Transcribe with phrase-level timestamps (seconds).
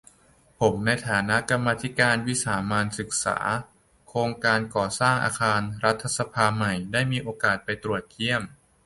[0.59, 3.37] ผมในฐานะกรรมาธิการวิสามัญศึกษา
[4.07, 8.43] โครงการก่อสร้างอาคารรัฐสภาใหม่ ได้มีโอกาสไปตรวจเยี่ยม